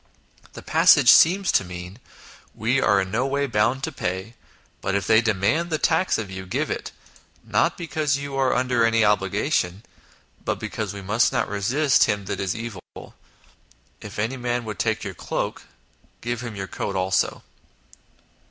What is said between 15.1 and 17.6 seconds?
cloak, give him your coat also."